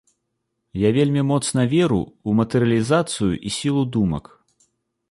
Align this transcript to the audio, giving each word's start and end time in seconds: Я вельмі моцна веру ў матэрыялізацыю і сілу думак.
Я 0.83 0.89
вельмі 0.97 1.23
моцна 1.31 1.67
веру 1.75 2.01
ў 2.07 2.29
матэрыялізацыю 2.41 3.31
і 3.37 3.49
сілу 3.59 3.87
думак. 3.99 4.25